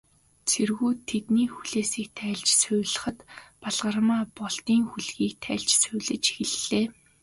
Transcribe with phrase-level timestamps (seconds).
[0.49, 3.17] Цэргүүд тэдний хүлээсийг тайлж, сувилахад,
[3.61, 6.09] Балгармаа Болдын хүлгийг тайлж сувилж
[6.43, 6.85] эхэллээ.